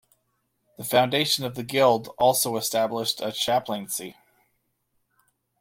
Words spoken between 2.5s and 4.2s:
established a chaplaincy.